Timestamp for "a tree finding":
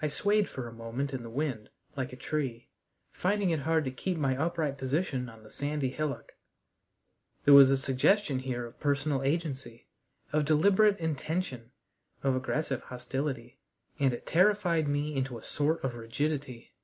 2.12-3.50